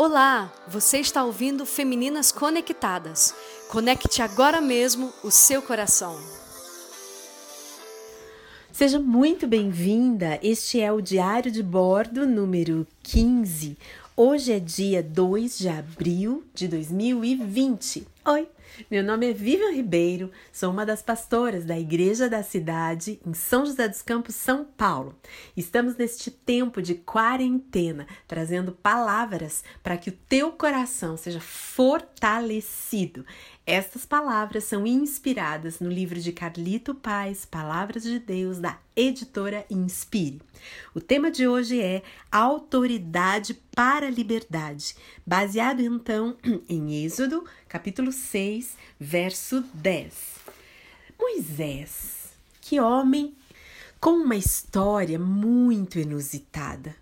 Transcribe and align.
Olá, 0.00 0.54
você 0.68 0.98
está 0.98 1.24
ouvindo 1.24 1.66
Femininas 1.66 2.30
Conectadas. 2.30 3.34
Conecte 3.68 4.22
agora 4.22 4.60
mesmo 4.60 5.12
o 5.24 5.30
seu 5.32 5.60
coração. 5.60 6.16
Seja 8.70 9.00
muito 9.00 9.48
bem-vinda. 9.48 10.38
Este 10.40 10.80
é 10.80 10.92
o 10.92 11.00
Diário 11.00 11.50
de 11.50 11.64
Bordo 11.64 12.28
número 12.28 12.86
15. 13.02 13.76
Hoje 14.16 14.52
é 14.52 14.60
dia 14.60 15.02
2 15.02 15.58
de 15.58 15.68
abril 15.68 16.44
de 16.54 16.68
2020. 16.68 18.06
Oi, 18.24 18.48
meu 18.90 19.02
nome 19.02 19.30
é 19.30 19.32
Vivian 19.32 19.72
Ribeiro, 19.72 20.30
sou 20.52 20.70
uma 20.70 20.86
das 20.86 21.02
pastoras 21.02 21.64
da 21.64 21.78
Igreja 21.78 22.28
da 22.28 22.42
Cidade 22.42 23.20
em 23.26 23.34
São 23.34 23.66
José 23.66 23.88
dos 23.88 24.02
Campos, 24.02 24.34
São 24.34 24.64
Paulo. 24.64 25.14
Estamos 25.56 25.96
neste 25.96 26.30
tempo 26.30 26.80
de 26.80 26.94
quarentena, 26.94 28.06
trazendo 28.26 28.72
palavras 28.72 29.62
para 29.82 29.96
que 29.96 30.10
o 30.10 30.18
teu 30.28 30.52
coração 30.52 31.16
seja 31.16 31.40
fortalecido. 31.40 33.24
Estas 33.70 34.06
palavras 34.06 34.64
são 34.64 34.86
inspiradas 34.86 35.78
no 35.78 35.90
livro 35.90 36.18
de 36.18 36.32
Carlito 36.32 36.94
Paz, 36.94 37.44
Palavras 37.44 38.02
de 38.02 38.18
Deus, 38.18 38.58
da 38.58 38.78
editora 38.96 39.66
Inspire. 39.68 40.40
O 40.94 41.00
tema 41.02 41.30
de 41.30 41.46
hoje 41.46 41.78
é 41.78 42.02
Autoridade 42.32 43.52
para 43.76 44.06
a 44.06 44.10
Liberdade, 44.10 44.96
baseado 45.26 45.80
então 45.80 46.34
em 46.66 47.04
Êxodo, 47.04 47.44
capítulo 47.68 48.10
6, 48.10 48.57
verso 48.98 49.62
10. 49.74 50.14
Moisés, 51.18 52.32
que 52.60 52.80
homem 52.80 53.34
com 54.00 54.12
uma 54.12 54.36
história 54.36 55.18
muito 55.18 55.98
inusitada. 55.98 56.94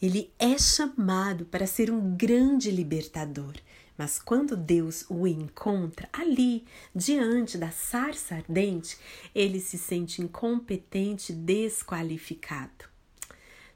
Ele 0.00 0.30
é 0.38 0.56
chamado 0.56 1.44
para 1.44 1.66
ser 1.66 1.90
um 1.90 2.16
grande 2.16 2.70
libertador. 2.70 3.54
Mas 3.96 4.18
quando 4.18 4.56
Deus 4.56 5.04
o 5.08 5.26
encontra 5.26 6.08
ali, 6.12 6.64
diante 6.94 7.58
da 7.58 7.70
sarça 7.72 8.36
ardente, 8.36 8.96
ele 9.34 9.58
se 9.58 9.76
sente 9.76 10.22
incompetente, 10.22 11.32
desqualificado. 11.32 12.84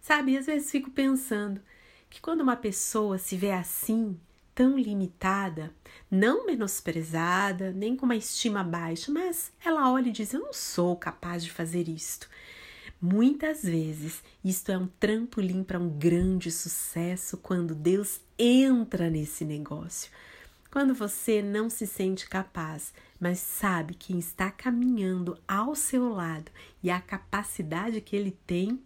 Sabe, 0.00 0.38
às 0.38 0.46
vezes 0.46 0.70
fico 0.70 0.90
pensando 0.90 1.60
que 2.08 2.20
quando 2.20 2.40
uma 2.40 2.56
pessoa 2.56 3.18
se 3.18 3.36
vê 3.36 3.50
assim, 3.50 4.16
tão 4.54 4.78
limitada, 4.78 5.72
não 6.10 6.46
menosprezada, 6.46 7.72
nem 7.72 7.96
com 7.96 8.04
uma 8.04 8.16
estima 8.16 8.62
baixa, 8.62 9.10
mas 9.10 9.52
ela 9.64 9.90
olha 9.90 10.08
e 10.08 10.12
diz: 10.12 10.32
Eu 10.32 10.40
não 10.40 10.52
sou 10.52 10.96
capaz 10.96 11.44
de 11.44 11.50
fazer 11.50 11.88
isto. 11.88 12.28
Muitas 13.00 13.62
vezes, 13.64 14.22
isto 14.44 14.70
é 14.70 14.78
um 14.78 14.86
trampolim 14.86 15.64
para 15.64 15.78
um 15.78 15.88
grande 15.88 16.52
sucesso 16.52 17.36
quando 17.36 17.74
Deus 17.74 18.20
entra 18.38 19.10
nesse 19.10 19.44
negócio. 19.44 20.10
Quando 20.70 20.94
você 20.94 21.42
não 21.42 21.68
se 21.68 21.86
sente 21.86 22.28
capaz, 22.28 22.94
mas 23.18 23.40
sabe 23.40 23.94
quem 23.94 24.18
está 24.18 24.50
caminhando 24.50 25.36
ao 25.46 25.74
seu 25.74 26.08
lado 26.08 26.50
e 26.82 26.90
a 26.90 27.00
capacidade 27.00 28.00
que 28.00 28.16
ele 28.16 28.38
tem, 28.46 28.80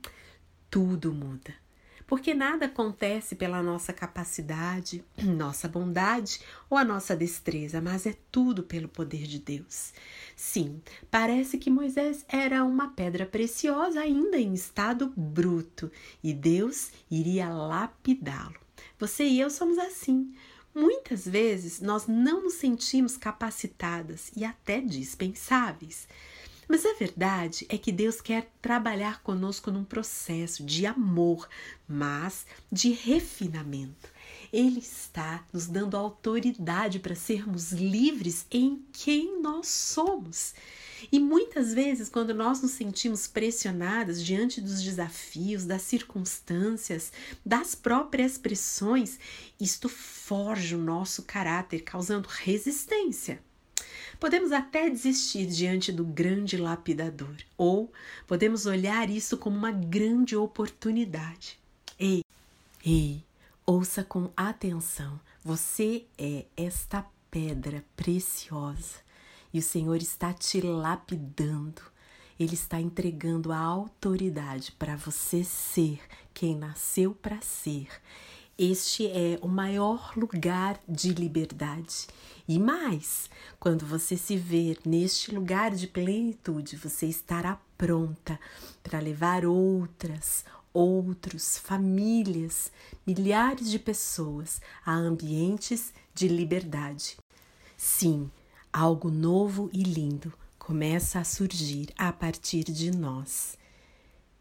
tudo 0.71 1.13
muda 1.13 1.66
porque 2.07 2.33
nada 2.35 2.67
acontece 2.67 3.35
pela 3.35 3.63
nossa 3.63 3.93
capacidade, 3.93 5.05
nossa 5.23 5.67
bondade 5.67 6.41
ou 6.71 6.79
a 6.79 6.85
nossa 6.85 7.17
destreza, 7.17 7.81
mas 7.81 8.07
é 8.07 8.15
tudo 8.31 8.63
pelo 8.63 8.89
poder 8.89 9.27
de 9.27 9.39
Deus. 9.39 9.93
Sim, 10.37 10.81
parece 11.11 11.59
que 11.59 11.71
Moisés 11.71 12.25
era 12.29 12.65
uma 12.65 12.89
pedra 12.89 13.27
preciosa 13.27 14.01
ainda 14.01 14.39
em 14.39 14.55
estado 14.55 15.13
bruto 15.17 15.91
e 16.23 16.33
Deus 16.33 16.91
iria 17.11 17.49
lapidá-lo. 17.49 18.61
Você 18.99 19.25
e 19.25 19.41
eu 19.41 19.51
somos 19.51 19.79
assim. 19.79 20.33
Muitas 20.75 21.27
vezes 21.27 21.81
nós 21.81 22.07
não 22.07 22.45
nos 22.45 22.55
sentimos 22.55 23.17
capacitadas 23.17 24.31
e 24.37 24.45
até 24.45 24.79
dispensáveis. 24.81 26.07
Mas 26.69 26.85
a 26.85 26.95
verdade 26.95 27.65
é 27.69 27.79
que 27.79 27.93
Deus 27.93 28.21
quer 28.21 28.51
trabalhar 28.61 29.23
conosco 29.23 29.71
num 29.71 29.85
processo 29.85 30.65
de 30.65 30.85
amor, 30.85 31.49
mas 31.87 32.45
de 32.71 32.91
refinamento. 32.91 34.11
Ele 34.53 34.81
está 34.81 35.45
nos 35.53 35.67
dando 35.67 35.97
autoridade 35.97 36.99
para 36.99 37.15
sermos 37.15 37.73
livres 37.73 38.47
em 38.51 38.85
quem 38.93 39.41
nós 39.41 39.69
somos. 39.69 40.55
E 41.13 41.21
muitas 41.21 41.73
vezes, 41.73 42.09
quando 42.09 42.35
nós 42.35 42.61
nos 42.63 42.73
sentimos 42.73 43.27
pressionadas 43.27 44.25
diante 44.25 44.61
dos 44.61 44.83
desafios, 44.83 45.65
das 45.65 45.83
circunstâncias, 45.83 47.13
das 47.45 47.75
próprias 47.75 48.39
pressões, 48.39 49.19
isto 49.61 49.89
forja 49.89 50.77
o 50.77 50.83
nosso 50.83 51.23
caráter, 51.23 51.83
causando 51.83 52.29
resistência. 52.29 53.41
Podemos 54.19 54.51
até 54.51 54.89
desistir 54.89 55.47
diante 55.47 55.93
do 55.93 56.05
grande 56.05 56.57
lapidador, 56.57 57.37
ou 57.57 57.93
podemos 58.27 58.65
olhar 58.65 59.11
isso 59.11 59.37
como 59.37 59.57
uma 59.57 59.71
grande 59.71 60.35
oportunidade. 60.35 61.59
Ei, 61.99 62.23
ei, 62.85 63.23
ouça 63.67 64.03
com 64.03 64.31
atenção. 64.37 65.21
Você 65.45 66.07
é 66.17 66.47
esta 66.57 67.07
pedra 67.31 67.85
preciosa 67.95 68.97
e 69.53 69.59
o 69.59 69.63
Senhor 69.63 69.97
está 69.97 70.33
te 70.33 70.61
lapidando. 70.61 71.83
Ele 72.39 72.55
está 72.55 72.81
entregando 72.81 73.53
a 73.53 73.59
autoridade 73.59 74.73
para 74.73 74.97
você 74.97 75.45
ser 75.45 76.01
quem 76.35 76.57
nasceu 76.57 77.15
para 77.15 77.41
ser. 77.41 77.89
Este 78.59 79.07
é 79.09 79.39
o 79.43 79.49
maior 79.49 80.15
lugar 80.17 80.81
de 80.89 81.11
liberdade. 81.11 82.07
E 82.49 82.59
mais, 82.59 83.29
quando 83.61 83.85
você 83.85 84.17
se 84.17 84.35
ver 84.35 84.79
neste 84.83 85.31
lugar 85.35 85.75
de 85.75 85.87
plenitude, 85.87 86.75
você 86.75 87.05
estará 87.05 87.61
pronta 87.77 88.41
para 88.83 88.99
levar 88.99 89.45
outras, 89.45 90.43
outros, 90.73 91.59
famílias, 91.59 92.73
milhares 93.07 93.71
de 93.71 93.79
pessoas 93.79 94.59
a 94.87 94.95
ambientes 94.95 95.93
de 96.15 96.27
liberdade. 96.27 97.19
Sim, 97.77 98.31
algo 98.73 99.11
novo 99.11 99.69
e 99.71 99.83
lindo 99.83 100.33
começa 100.59 101.19
a 101.19 101.25
surgir 101.25 101.93
a 101.95 102.11
partir 102.11 102.65
de 102.65 102.91
nós. 102.91 103.59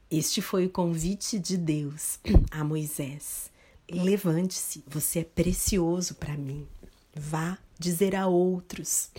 Este 0.09 0.41
foi 0.41 0.67
o 0.67 0.69
convite 0.69 1.37
de 1.37 1.57
Deus 1.57 2.17
a 2.49 2.63
Moisés. 2.63 3.53
Levante-se, 3.89 4.83
você 4.87 5.19
é 5.19 5.23
precioso 5.23 6.15
para 6.15 6.35
mim. 6.35 6.67
Vá 7.13 7.57
dizer 7.79 8.15
a 8.15 8.27
outros 8.27 9.11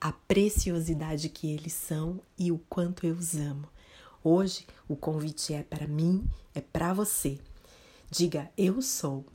a 0.00 0.12
preciosidade 0.12 1.28
que 1.28 1.50
eles 1.50 1.72
são 1.72 2.20
e 2.38 2.52
o 2.52 2.58
quanto 2.68 3.06
eu 3.06 3.14
os 3.14 3.34
amo. 3.34 3.68
Hoje 4.22 4.66
o 4.88 4.94
convite 4.94 5.52
é 5.52 5.62
para 5.62 5.86
mim, 5.86 6.24
é 6.54 6.60
para 6.60 6.92
você. 6.92 7.38
Diga: 8.10 8.50
Eu 8.56 8.80
sou 8.80 9.26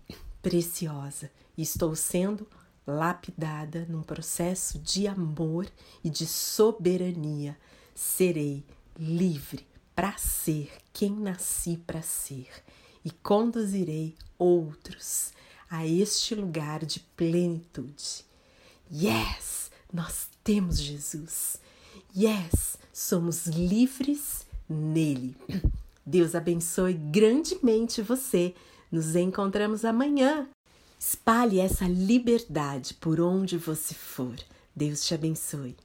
preciosa 0.41 1.29
e 1.57 1.61
estou 1.61 1.95
sendo 1.95 2.47
lapidada 2.87 3.85
num 3.89 4.01
processo 4.01 4.79
de 4.79 5.07
amor 5.07 5.67
e 6.03 6.09
de 6.09 6.25
soberania. 6.25 7.57
Serei 7.93 8.63
livre 8.97 9.67
para 9.93 10.17
ser 10.17 10.71
quem 10.93 11.11
nasci 11.11 11.77
para 11.85 12.01
ser 12.01 12.49
e 13.03 13.11
conduzirei 13.11 14.15
outros 14.37 15.31
a 15.69 15.85
este 15.87 16.35
lugar 16.35 16.85
de 16.85 16.99
plenitude. 16.99 18.25
Yes, 18.91 19.71
nós 19.91 20.29
temos 20.43 20.79
Jesus. 20.79 21.57
Yes, 22.15 22.77
somos 22.91 23.47
livres 23.47 24.45
nele. 24.67 25.35
Deus 26.05 26.35
abençoe 26.35 26.93
grandemente 26.93 28.01
você. 28.01 28.53
Nos 28.91 29.15
encontramos 29.15 29.85
amanhã. 29.85 30.47
Espalhe 30.99 31.59
essa 31.59 31.85
liberdade 31.85 32.93
por 32.95 33.21
onde 33.21 33.57
você 33.57 33.93
for. 33.93 34.35
Deus 34.75 35.05
te 35.05 35.13
abençoe. 35.13 35.75